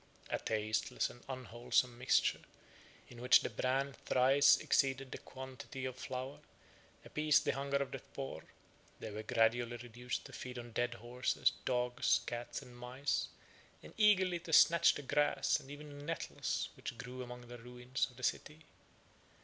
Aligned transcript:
A 0.31 0.39
tasteless 0.39 1.11
and 1.11 1.23
unwholesome 1.29 1.95
mixture, 1.95 2.39
in 3.09 3.21
which 3.21 3.41
the 3.41 3.51
bran 3.51 3.93
thrice 4.07 4.57
exceeded 4.57 5.11
the 5.11 5.19
quantity 5.19 5.85
of 5.85 5.95
flour, 5.95 6.39
appeased 7.05 7.45
the 7.45 7.51
hunger 7.51 7.77
of 7.77 7.91
the 7.91 7.99
poor; 7.99 8.41
they 8.99 9.11
were 9.11 9.21
gradually 9.21 9.77
reduced 9.77 10.25
to 10.25 10.33
feed 10.33 10.57
on 10.57 10.71
dead 10.71 10.95
horses, 10.95 11.51
dogs, 11.65 12.21
cats, 12.25 12.63
and 12.63 12.75
mice, 12.75 13.27
and 13.83 13.93
eagerly 13.95 14.39
to 14.39 14.51
snatch 14.51 14.95
the 14.95 15.03
grass, 15.03 15.59
and 15.59 15.69
even 15.69 15.99
the 15.99 16.03
nettles, 16.03 16.69
which 16.75 16.97
grew 16.97 17.21
among 17.21 17.47
the 17.47 17.59
ruins 17.59 18.07
of 18.09 18.17
the 18.17 18.23
city. 18.23 18.65